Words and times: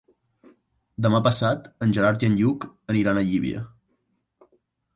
Demà 1.05 1.19
passat 1.27 1.67
en 1.87 1.93
Gerard 1.99 2.25
i 2.27 2.29
en 2.31 2.39
Lluc 2.41 2.67
aniran 2.95 3.21
a 3.21 3.25
Llívia. 3.31 3.65